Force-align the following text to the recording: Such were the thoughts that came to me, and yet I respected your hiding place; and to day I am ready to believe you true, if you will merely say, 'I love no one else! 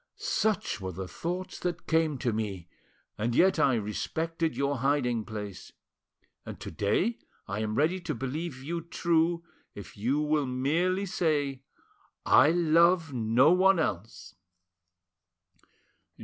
Such 0.15 0.81
were 0.81 0.91
the 0.93 1.07
thoughts 1.07 1.59
that 1.59 1.85
came 1.85 2.17
to 2.17 2.33
me, 2.33 2.67
and 3.19 3.35
yet 3.35 3.59
I 3.59 3.75
respected 3.75 4.57
your 4.57 4.77
hiding 4.79 5.25
place; 5.25 5.73
and 6.43 6.59
to 6.59 6.71
day 6.71 7.19
I 7.47 7.59
am 7.59 7.75
ready 7.75 7.99
to 7.99 8.15
believe 8.15 8.63
you 8.63 8.81
true, 8.81 9.43
if 9.75 9.95
you 9.95 10.19
will 10.19 10.47
merely 10.47 11.05
say, 11.05 11.61
'I 12.25 12.49
love 12.49 13.13
no 13.13 13.51
one 13.51 13.77
else! 13.77 14.33